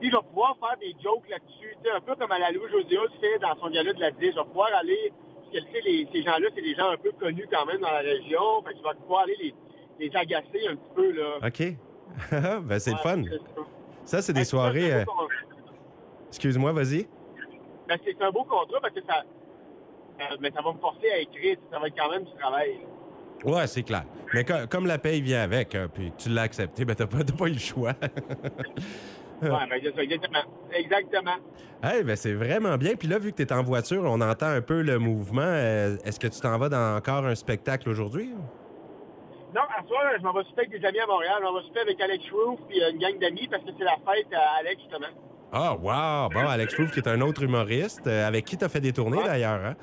Puis 0.00 0.10
je 0.10 0.16
vais 0.16 0.22
pouvoir 0.22 0.56
faire 0.58 0.76
des 0.80 0.94
jokes 1.02 1.28
là-dessus, 1.28 1.76
tu 1.82 1.90
un 1.90 2.00
peu 2.00 2.14
comme 2.16 2.30
à 2.32 2.38
la 2.38 2.50
Louis 2.50 2.68
Josias 2.70 3.08
fait 3.20 3.38
dans 3.38 3.54
son 3.60 3.70
gala 3.70 3.92
de 3.92 4.00
la 4.00 4.10
10. 4.10 4.18
Je 4.20 4.36
vais 4.36 4.44
pouvoir 4.44 4.70
aller, 4.74 5.12
parce 5.36 5.64
que 5.64 5.70
tu 5.72 5.80
les, 5.84 6.08
ces 6.12 6.22
gens-là, 6.22 6.48
c'est 6.54 6.62
des 6.62 6.74
gens 6.74 6.90
un 6.90 6.96
peu 6.96 7.12
connus 7.12 7.46
quand 7.50 7.66
même 7.66 7.80
dans 7.80 7.90
la 7.90 8.00
région, 8.00 8.62
fait 8.66 8.72
que 8.72 8.78
je 8.78 8.82
vais 8.82 8.94
pouvoir 9.00 9.22
aller 9.22 9.36
les, 9.40 9.54
les 10.00 10.16
agacer 10.16 10.66
un 10.68 10.76
petit 10.76 10.94
peu, 10.94 11.10
là. 11.12 11.38
OK. 11.46 11.76
ben 12.30 12.78
c'est 12.78 12.90
le 12.92 12.96
fun. 12.98 13.22
ça. 14.04 14.22
C'est 14.22 14.32
des 14.32 14.44
ça, 14.44 14.50
soirées... 14.50 14.92
euh, 14.92 15.04
Excuse-moi, 16.28 16.72
vas-y. 16.72 17.06
ben, 17.88 17.98
c'est 18.04 18.20
un 18.22 18.30
beau 18.30 18.44
contrat 18.44 18.80
parce 18.80 18.94
que 18.94 19.00
ça, 19.06 19.22
euh, 20.20 20.36
mais 20.40 20.50
ça 20.50 20.62
va 20.62 20.72
me 20.72 20.78
forcer 20.78 21.10
à 21.10 21.18
écrire, 21.18 21.56
ça 21.70 21.78
va 21.78 21.88
être 21.88 21.96
quand 21.96 22.10
même 22.10 22.24
du 22.24 22.32
travail. 22.38 22.80
Ouais, 23.44 23.66
c'est 23.66 23.82
clair. 23.82 24.04
Mais 24.34 24.44
co- 24.44 24.66
comme 24.70 24.86
la 24.86 24.98
paye 24.98 25.20
vient 25.20 25.42
avec, 25.42 25.74
hein, 25.74 25.88
puis 25.92 26.12
tu 26.16 26.28
l'as 26.28 26.42
accepté, 26.42 26.84
ben 26.84 26.94
t'as 26.94 27.06
pas, 27.06 27.18
pas 27.24 27.46
eu 27.48 27.52
le 27.52 27.58
choix. 27.58 27.92
Ouais, 29.42 29.48
ben, 29.68 29.80
c'est 29.82 29.92
ça, 29.92 30.02
exactement. 30.04 30.38
Exactement. 30.72 31.34
hey, 31.82 32.04
ben 32.04 32.14
c'est 32.14 32.32
vraiment 32.32 32.76
bien. 32.78 32.94
Puis 32.94 33.08
là, 33.08 33.18
vu 33.18 33.32
que 33.32 33.38
tu 33.38 33.42
es 33.42 33.52
en 33.52 33.64
voiture, 33.64 34.04
on 34.04 34.20
entend 34.20 34.46
un 34.46 34.60
peu 34.60 34.82
le 34.82 35.00
mouvement. 35.00 35.42
Euh, 35.42 35.96
Est-ce 36.04 36.20
que 36.20 36.28
tu 36.28 36.38
t'en 36.40 36.56
vas 36.58 36.68
dans 36.68 36.96
encore 36.96 37.26
un 37.26 37.34
spectacle 37.34 37.88
aujourd'hui? 37.88 38.30
Non, 39.54 39.60
à 39.62 39.86
soir, 39.86 40.02
je 40.18 40.22
m'en 40.22 40.32
vais 40.32 40.44
souper 40.44 40.62
avec 40.66 40.80
des 40.80 40.86
amis 40.86 40.98
à 41.00 41.06
Montréal. 41.06 41.34
Je 41.40 41.44
m'en 41.44 41.54
vais 41.54 41.66
souper 41.66 41.80
avec 41.80 42.00
Alex 42.00 42.24
Roof 42.32 42.58
et 42.70 42.80
une 42.90 42.98
gang 42.98 43.18
d'amis 43.18 43.48
parce 43.50 43.62
que 43.64 43.70
c'est 43.78 43.84
la 43.84 43.96
fête 43.96 44.26
à 44.32 44.58
Alex, 44.60 44.80
justement. 44.80 45.06
Ah, 45.52 45.74
wow! 45.74 46.30
Bon, 46.30 46.48
Alex 46.48 46.74
Proof, 46.74 46.92
qui 46.92 47.00
est 47.00 47.08
un 47.08 47.20
autre 47.20 47.42
humoriste, 47.42 48.06
euh, 48.06 48.26
avec 48.26 48.46
qui 48.46 48.56
tu 48.56 48.64
as 48.64 48.70
fait 48.70 48.80
des 48.80 48.94
tournées 48.94 49.18
Ouais. 49.18 49.26
d'ailleurs. 49.26 49.60
Hein? 49.62 49.74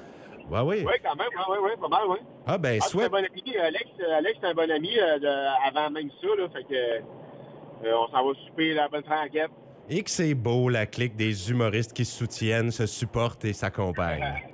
Ouais, 0.49 0.61
oui. 0.61 0.83
Oui, 0.83 0.93
quand 1.03 1.15
même. 1.15 1.27
Oui, 1.47 1.57
oui, 1.63 1.71
pas 1.79 1.87
mal, 1.87 2.01
oui. 2.09 2.17
Ah, 2.47 2.57
ben, 2.57 2.79
Ah, 2.81 2.87
un 3.03 3.07
bon 3.09 3.17
ami. 3.17 3.55
Alex, 3.57 3.85
euh, 4.01 4.17
Alex, 4.17 4.39
c'est 4.41 4.47
un 4.47 4.53
bon 4.55 4.71
ami 4.71 4.97
euh, 4.97 5.19
de- 5.19 5.67
avant 5.67 5.91
même 5.91 6.09
ça, 6.19 6.27
là. 6.35 6.47
Fait 6.51 6.63
que 6.63 6.73
euh, 7.87 7.93
on 7.95 8.07
s'en 8.07 8.25
va 8.27 8.33
souper 8.47 8.73
la 8.73 8.87
bonne 8.87 9.03
franquette. 9.03 9.51
Et 9.91 10.01
que 10.01 10.09
c'est 10.09 10.33
beau, 10.33 10.69
la 10.69 10.87
clique 10.87 11.15
des 11.15 11.51
humoristes 11.51 11.93
qui 11.93 12.05
se 12.05 12.17
soutiennent, 12.17 12.71
se 12.71 12.87
supportent 12.87 13.45
et 13.45 13.53
s'accompagnent. 13.53 14.41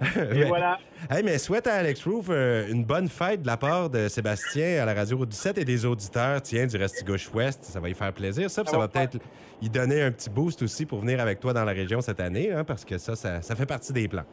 Et 0.16 0.34
Mais- 0.34 0.44
voilà. 0.44 0.78
Hey, 1.10 1.22
mais 1.22 1.38
souhaite 1.38 1.66
à 1.66 1.74
Alex 1.74 2.04
Roof 2.04 2.26
euh, 2.28 2.68
une 2.70 2.84
bonne 2.84 3.08
fête 3.08 3.42
de 3.42 3.46
la 3.46 3.56
part 3.56 3.88
de 3.90 4.08
Sébastien 4.08 4.82
à 4.82 4.84
la 4.84 4.94
radio 4.94 5.16
Route 5.18 5.28
17 5.28 5.58
et 5.58 5.64
des 5.64 5.84
auditeurs, 5.84 6.42
tiens, 6.42 6.66
du 6.66 6.76
Resti 6.76 7.04
Gauche-Ouest. 7.04 7.64
Ça 7.64 7.80
va 7.80 7.88
y 7.88 7.94
faire 7.94 8.12
plaisir, 8.12 8.50
ça. 8.50 8.64
Ça 8.64 8.70
ça 8.70 8.76
va 8.76 8.84
va 8.84 8.88
peut-être 8.88 9.18
y 9.62 9.68
donner 9.70 10.02
un 10.02 10.10
petit 10.12 10.30
boost 10.30 10.62
aussi 10.62 10.86
pour 10.86 11.00
venir 11.00 11.20
avec 11.20 11.40
toi 11.40 11.52
dans 11.52 11.64
la 11.64 11.72
région 11.72 12.00
cette 12.00 12.20
année, 12.20 12.52
hein, 12.52 12.64
parce 12.64 12.84
que 12.84 12.98
ça, 12.98 13.16
ça, 13.16 13.42
ça 13.42 13.56
fait 13.56 13.66
partie 13.66 13.92
des 13.92 14.06
plans. 14.08 14.24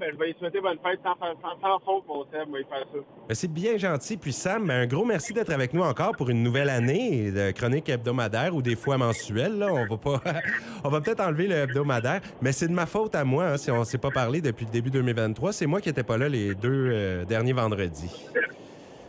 Ben 0.00 0.08
je 0.14 0.18
vais 0.18 0.28
lui 0.28 0.34
souhaiter 0.38 0.62
bonne 0.62 0.78
fête 0.82 0.98
sans, 1.04 1.14
sans, 1.60 1.78
faute, 1.80 2.04
mon 2.08 2.24
Seb. 2.24 2.48
Je 2.48 2.52
vais 2.52 2.64
faire 2.64 2.86
ça. 2.90 2.98
Ben, 3.28 3.34
c'est 3.34 3.52
bien 3.52 3.76
gentil. 3.76 4.16
Puis 4.16 4.32
Sam, 4.32 4.66
ben, 4.66 4.80
un 4.80 4.86
gros 4.86 5.04
merci 5.04 5.34
d'être 5.34 5.50
avec 5.50 5.74
nous 5.74 5.82
encore 5.82 6.16
pour 6.16 6.30
une 6.30 6.42
nouvelle 6.42 6.70
année 6.70 7.30
de 7.30 7.50
chronique 7.50 7.86
hebdomadaire 7.90 8.54
ou 8.54 8.62
des 8.62 8.76
fois 8.76 8.96
mensuelle. 8.96 9.58
Là. 9.58 9.68
On 9.70 9.84
va 9.84 9.96
pas, 9.98 10.22
on 10.84 10.88
va 10.88 11.02
peut-être 11.02 11.20
enlever 11.20 11.48
le 11.48 11.56
hebdomadaire, 11.56 12.22
mais 12.40 12.52
c'est 12.52 12.68
de 12.68 12.72
ma 12.72 12.86
faute 12.86 13.14
à 13.14 13.24
moi 13.24 13.44
hein, 13.44 13.56
si 13.58 13.70
on 13.70 13.84
s'est 13.84 13.98
pas 13.98 14.10
parlé 14.10 14.40
depuis 14.40 14.64
le 14.64 14.70
début 14.70 14.90
2023. 14.90 15.52
C'est 15.52 15.66
moi 15.66 15.82
qui 15.82 15.90
n'étais 15.90 16.02
pas 16.02 16.16
là 16.16 16.30
les 16.30 16.54
deux 16.54 16.88
euh, 16.90 17.24
derniers 17.26 17.52
vendredis. 17.52 18.26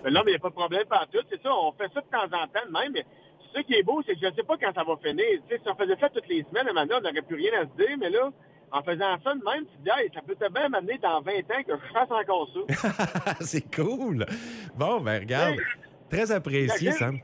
Mais 0.04 0.12
non, 0.12 0.24
mais 0.26 0.32
il 0.32 0.34
n'y 0.34 0.40
a 0.40 0.40
pas 0.40 0.50
de 0.50 0.56
problème 0.56 0.86
par 0.90 1.08
tout. 1.08 1.22
C'est 1.30 1.42
ça, 1.42 1.52
on 1.54 1.72
fait 1.72 1.90
ça 1.94 2.02
de 2.02 2.08
temps 2.12 2.38
en 2.38 2.48
temps 2.48 2.70
même. 2.70 2.92
Mais 2.92 3.06
ce 3.56 3.62
qui 3.62 3.76
est 3.76 3.84
beau, 3.84 4.02
c'est 4.06 4.16
que 4.16 4.20
je 4.22 4.26
ne 4.26 4.34
sais 4.34 4.44
pas 4.44 4.58
quand 4.58 4.74
ça 4.76 4.84
va 4.84 4.98
finir. 4.98 5.40
Si 5.50 5.56
on 5.66 5.76
faisait 5.76 5.98
ça 6.02 6.10
toutes 6.10 6.28
les 6.28 6.44
semaines, 6.44 6.68
maintenant, 6.74 6.98
on 7.00 7.02
n'aurait 7.02 7.22
plus 7.22 7.38
rien 7.38 7.52
à 7.62 7.64
se 7.64 7.78
dire. 7.78 7.98
Mais 7.98 8.10
là, 8.10 8.30
en 8.72 8.82
faisant 8.84 9.18
ça 9.24 9.34
de 9.34 9.44
même, 9.44 9.66
tu 9.66 9.78
te 9.78 9.84
dis, 9.84 9.90
hey, 9.90 10.10
ça 10.14 10.22
peut 10.22 10.36
être 10.40 10.54
bien 10.54 10.70
m'amener 10.70 10.98
dans 11.00 11.22
20 11.22 11.32
ans 11.32 11.64
que 11.68 11.74
je 11.74 11.94
fasse 11.94 12.12
encore 12.12 12.50
ça. 12.54 13.36
c'est 13.42 13.76
cool. 13.76 14.26
Bon, 14.76 15.02
ben 15.02 15.22
regarde, 15.22 15.56
très 16.10 16.32
apprécié. 16.32 16.92
Sam. 16.92 17.20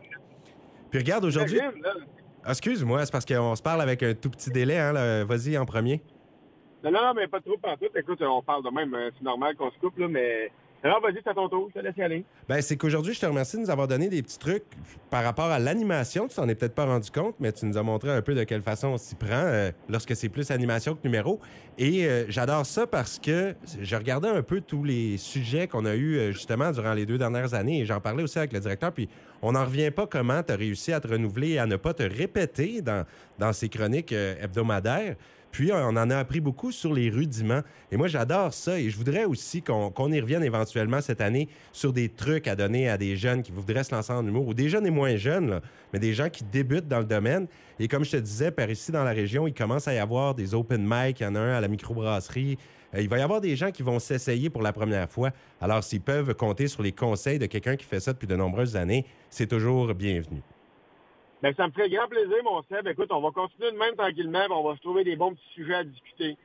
Puis 0.89 0.99
regarde, 0.99 1.25
aujourd'hui... 1.25 1.59
Ah, 2.43 2.51
Excuse-moi, 2.51 3.05
c'est 3.05 3.11
parce 3.11 3.25
qu'on 3.25 3.55
se 3.55 3.61
parle 3.61 3.81
avec 3.81 4.03
un 4.03 4.13
tout 4.13 4.29
petit 4.29 4.49
délai. 4.49 4.77
Hein. 4.79 5.25
Vas-y 5.25 5.57
en 5.57 5.65
premier. 5.65 6.01
Non, 6.83 6.91
non, 6.91 7.13
mais 7.13 7.27
pas 7.27 7.41
trop 7.41 7.57
partout. 7.57 7.87
Écoute, 7.93 8.21
on 8.21 8.41
parle 8.41 8.63
de 8.63 8.69
même. 8.69 8.95
C'est 9.17 9.23
normal 9.23 9.55
qu'on 9.55 9.69
se 9.69 9.77
coupe, 9.79 9.97
là, 9.97 10.07
mais 10.07 10.51
alors, 10.87 11.01
vas-y, 11.01 11.19
c'est 11.21 11.29
à 11.29 11.33
ton 11.33 11.49
tour. 11.49 11.69
Je 11.73 11.79
te 11.79 11.85
laisse 11.85 11.97
y 11.97 12.01
aller. 12.01 12.23
Ben, 12.47 12.61
c'est 12.61 12.77
qu'aujourd'hui, 12.77 13.13
je 13.13 13.19
te 13.19 13.25
remercie 13.25 13.57
de 13.57 13.61
nous 13.61 13.69
avoir 13.69 13.89
donné 13.89 14.07
des 14.07 14.21
petits 14.23 14.39
trucs 14.39 14.63
par 15.09 15.21
rapport 15.23 15.47
à 15.47 15.59
l'animation. 15.59 16.27
Tu 16.29 16.35
t'en 16.35 16.47
es 16.47 16.55
peut-être 16.55 16.75
pas 16.75 16.85
rendu 16.85 17.11
compte, 17.11 17.35
mais 17.39 17.51
tu 17.51 17.65
nous 17.65 17.77
as 17.77 17.83
montré 17.83 18.09
un 18.09 18.21
peu 18.21 18.35
de 18.35 18.43
quelle 18.45 18.61
façon 18.61 18.89
on 18.89 18.97
s'y 18.97 19.15
prend 19.15 19.27
euh, 19.31 19.71
lorsque 19.89 20.15
c'est 20.15 20.29
plus 20.29 20.49
animation 20.49 20.95
que 20.95 21.03
numéro. 21.03 21.41
Et 21.77 22.05
euh, 22.05 22.23
j'adore 22.29 22.65
ça 22.65 22.87
parce 22.87 23.19
que 23.19 23.53
je 23.81 23.95
regardais 23.97 24.29
un 24.29 24.41
peu 24.43 24.61
tous 24.61 24.85
les 24.85 25.17
sujets 25.17 25.67
qu'on 25.67 25.85
a 25.85 25.95
eus 25.95 26.17
euh, 26.17 26.31
justement 26.31 26.71
durant 26.71 26.93
les 26.93 27.05
deux 27.05 27.17
dernières 27.17 27.53
années 27.53 27.81
et 27.81 27.85
j'en 27.85 27.99
parlais 27.99 28.23
aussi 28.23 28.37
avec 28.37 28.53
le 28.53 28.61
directeur. 28.61 28.93
Puis 28.93 29.09
on 29.41 29.51
n'en 29.51 29.65
revient 29.65 29.91
pas 29.91 30.07
comment 30.07 30.41
tu 30.41 30.53
as 30.53 30.55
réussi 30.55 30.93
à 30.93 31.01
te 31.01 31.09
renouveler 31.09 31.49
et 31.51 31.59
à 31.59 31.65
ne 31.65 31.75
pas 31.75 31.93
te 31.93 32.03
répéter 32.03 32.81
dans, 32.81 33.05
dans 33.37 33.51
ces 33.51 33.67
chroniques 33.67 34.13
hebdomadaires. 34.13 35.15
Puis, 35.57 35.71
on 35.73 35.87
en 35.87 36.09
a 36.11 36.17
appris 36.17 36.39
beaucoup 36.39 36.71
sur 36.71 36.93
les 36.93 37.09
rudiments. 37.09 37.63
Et 37.91 37.97
moi, 37.97 38.07
j'adore 38.07 38.53
ça. 38.53 38.79
Et 38.79 38.91
je 38.91 38.95
voudrais 38.95 39.25
aussi 39.25 39.63
qu'on 39.63 40.11
y 40.11 40.21
revienne 40.21 40.43
éventuellement 40.43 41.01
cette 41.01 41.19
année 41.19 41.49
sur 41.73 41.93
des 41.93 42.09
trucs 42.09 42.47
à 42.47 42.55
donner 42.55 42.87
à 42.89 42.99
des 42.99 43.17
jeunes 43.17 43.41
qui 43.41 43.51
voudraient 43.51 43.83
se 43.83 43.95
lancer 43.95 44.13
en 44.13 44.23
humour, 44.23 44.47
ou 44.47 44.53
des 44.53 44.69
jeunes 44.69 44.85
et 44.85 44.91
moins 44.91 45.15
jeunes, 45.15 45.59
mais 45.91 45.97
des 45.97 46.13
gens 46.13 46.29
qui 46.29 46.43
débutent 46.43 46.87
dans 46.87 46.99
le 46.99 47.05
domaine. 47.05 47.47
Et 47.79 47.87
comme 47.87 48.05
je 48.05 48.11
te 48.11 48.17
disais, 48.17 48.51
par 48.51 48.69
ici 48.69 48.91
dans 48.91 49.03
la 49.03 49.13
région, 49.13 49.47
il 49.47 49.53
commence 49.55 49.87
à 49.87 49.95
y 49.95 49.97
avoir 49.97 50.35
des 50.35 50.53
open 50.53 50.85
mic. 50.87 51.21
Il 51.21 51.23
y 51.23 51.25
en 51.25 51.33
a 51.33 51.39
un 51.39 51.53
à 51.55 51.59
la 51.59 51.67
microbrasserie. 51.67 52.59
Euh, 52.93 53.01
il 53.01 53.09
va 53.09 53.17
y 53.17 53.21
avoir 53.21 53.41
des 53.41 53.55
gens 53.55 53.71
qui 53.71 53.81
vont 53.81 53.97
s'essayer 53.97 54.51
pour 54.51 54.61
la 54.61 54.73
première 54.73 55.09
fois. 55.09 55.31
Alors, 55.59 55.83
s'ils 55.83 56.01
peuvent 56.01 56.35
compter 56.35 56.67
sur 56.67 56.83
les 56.83 56.91
conseils 56.91 57.39
de 57.39 57.47
quelqu'un 57.47 57.77
qui 57.77 57.85
fait 57.85 57.99
ça 57.99 58.13
depuis 58.13 58.27
de 58.27 58.35
nombreuses 58.35 58.75
années, 58.75 59.07
c'est 59.31 59.47
toujours 59.47 59.91
bienvenu. 59.95 60.43
Ben, 61.41 61.53
ça 61.55 61.67
me 61.67 61.71
ferait 61.71 61.89
grand 61.89 62.07
plaisir, 62.07 62.37
mon 62.43 62.63
Seb. 62.63 62.87
Écoute, 62.87 63.11
on 63.11 63.21
va 63.21 63.29
continuer 63.31 63.71
de 63.71 63.77
même 63.77 63.95
tranquillement, 63.95 64.45
on 64.49 64.69
va 64.69 64.75
se 64.75 64.81
trouver 64.81 65.03
des 65.03 65.15
bons 65.15 65.33
petits 65.33 65.53
sujets 65.53 65.75
à 65.75 65.83
discuter. 65.83 66.37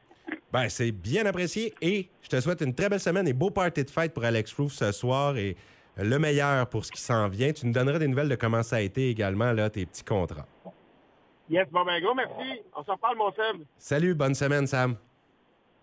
Ben, 0.53 0.69
c'est 0.69 0.93
bien 0.93 1.25
apprécié 1.25 1.75
et 1.81 2.09
je 2.21 2.29
te 2.29 2.41
souhaite 2.41 2.61
une 2.61 2.75
très 2.75 2.89
belle 2.89 3.01
semaine 3.01 3.27
et 3.27 3.33
beau 3.33 3.51
party 3.51 3.85
de 3.85 3.91
fête 3.91 4.13
pour 4.13 4.25
Alex 4.25 4.53
Roof 4.53 4.73
ce 4.73 4.93
soir 4.93 5.37
et 5.37 5.57
le 5.97 6.19
meilleur 6.19 6.69
pour 6.69 6.85
ce 6.85 6.93
qui 6.93 7.01
s'en 7.01 7.29
vient. 7.29 7.53
Tu 7.53 7.67
nous 7.67 7.73
donneras 7.73 7.99
des 7.99 8.07
nouvelles 8.07 8.29
de 8.29 8.35
comment 8.35 8.63
ça 8.63 8.77
a 8.77 8.81
été 8.81 9.09
également, 9.09 9.53
là, 9.53 9.71
tes 9.71 9.87
petits 9.87 10.05
contrats. 10.05 10.47
Yes, 11.49 11.69
bon, 11.71 11.85
ben, 11.85 12.01
gros, 12.03 12.15
merci. 12.15 12.61
On 12.77 12.85
s'en 12.85 12.95
reparle, 12.95 13.17
mon 13.17 13.33
Seb. 13.33 13.63
Salut, 13.79 14.15
bonne 14.15 14.35
semaine, 14.35 14.67
Sam. 14.67 14.97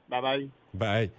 Bye 0.07 0.21
bye. 0.21 0.49
Bye. 0.73 1.11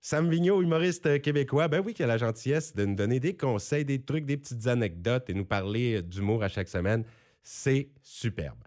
Sam 0.00 0.28
Vigneault, 0.28 0.62
humoriste 0.62 1.22
québécois, 1.22 1.68
ben 1.68 1.82
oui, 1.84 1.94
qui 1.94 2.02
a 2.02 2.06
la 2.06 2.18
gentillesse 2.18 2.74
de 2.74 2.84
nous 2.84 2.94
donner 2.94 3.20
des 3.20 3.34
conseils, 3.34 3.86
des 3.86 4.02
trucs, 4.02 4.26
des 4.26 4.36
petites 4.36 4.66
anecdotes 4.66 5.30
et 5.30 5.34
nous 5.34 5.46
parler 5.46 6.02
d'humour 6.02 6.42
à 6.42 6.48
chaque 6.48 6.68
semaine. 6.68 7.04
C'est 7.44 7.90
superbe. 8.02 8.58